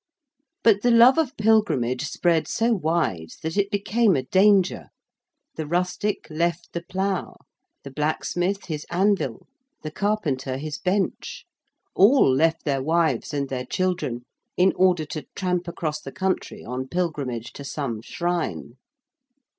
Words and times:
But 0.63 0.81
the 0.81 0.89
love 0.89 1.19
of 1.19 1.37
pilgrimage 1.37 2.05
spread 2.07 2.47
so 2.47 2.73
wide 2.73 3.33
that 3.43 3.55
it 3.55 3.69
became 3.69 4.15
a 4.15 4.23
danger. 4.23 4.87
The 5.57 5.67
rustic 5.67 6.25
left 6.27 6.73
the 6.73 6.81
plough: 6.81 7.35
the 7.83 7.91
blacksmith 7.91 8.65
his 8.65 8.83
anvil: 8.89 9.45
the 9.83 9.91
carpenter 9.91 10.57
his 10.57 10.79
bench: 10.79 11.45
all 11.93 12.27
left 12.33 12.63
their 12.65 12.81
wives 12.81 13.31
and 13.31 13.47
their 13.47 13.63
children 13.67 14.23
in 14.57 14.73
order 14.75 15.05
to 15.05 15.27
tramp 15.35 15.67
across 15.67 16.01
the 16.01 16.11
country 16.11 16.65
on 16.65 16.87
pilgrimage 16.87 17.53
to 17.53 17.63
some 17.63 18.01
shrine. 18.01 18.77